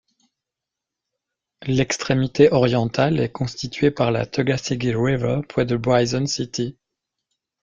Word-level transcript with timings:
L'extrémité 1.61 2.51
orientale 2.51 3.19
est 3.19 3.31
constitué 3.31 3.91
par 3.91 4.09
la 4.09 4.25
Tuckasegee 4.25 4.95
River 4.95 5.41
près 5.47 5.67
de 5.67 5.77
Bryson 5.77 6.25
City. 6.25 6.75